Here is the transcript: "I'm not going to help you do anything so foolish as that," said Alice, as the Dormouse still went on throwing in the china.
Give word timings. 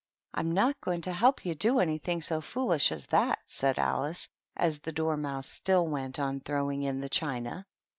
"I'm 0.33 0.51
not 0.51 0.81
going 0.81 1.01
to 1.01 1.13
help 1.13 1.45
you 1.45 1.53
do 1.53 1.77
anything 1.79 2.23
so 2.23 2.41
foolish 2.41 2.91
as 2.91 3.05
that," 3.05 3.37
said 3.45 3.77
Alice, 3.77 4.27
as 4.55 4.79
the 4.79 4.91
Dormouse 4.91 5.47
still 5.47 5.87
went 5.87 6.17
on 6.17 6.39
throwing 6.39 6.81
in 6.81 7.01
the 7.01 7.07
china. 7.07 7.67